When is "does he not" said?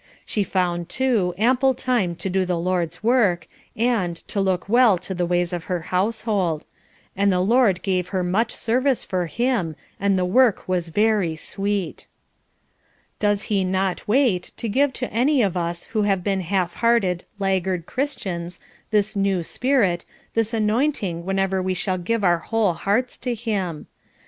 13.19-14.07